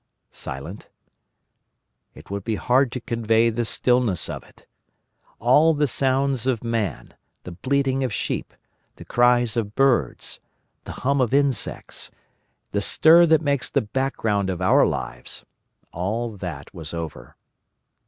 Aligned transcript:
Silent? 0.31 0.89
It 2.15 2.31
would 2.31 2.43
be 2.43 2.55
hard 2.55 2.91
to 2.91 2.99
convey 2.99 3.51
the 3.51 3.65
stillness 3.65 4.29
of 4.31 4.43
it. 4.43 4.65
All 5.37 5.75
the 5.75 5.85
sounds 5.87 6.47
of 6.47 6.63
man, 6.63 7.13
the 7.43 7.51
bleating 7.51 8.03
of 8.03 8.11
sheep, 8.11 8.55
the 8.95 9.05
cries 9.05 9.55
of 9.55 9.75
birds, 9.75 10.39
the 10.85 10.91
hum 11.05 11.21
of 11.21 11.35
insects, 11.35 12.09
the 12.71 12.81
stir 12.81 13.27
that 13.27 13.43
makes 13.43 13.69
the 13.69 13.81
background 13.81 14.49
of 14.49 14.59
our 14.59 14.87
lives—all 14.87 16.31
that 16.37 16.73
was 16.73 16.95
over. 16.95 17.35